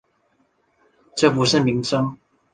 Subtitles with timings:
[1.15, 1.95] 这不是民主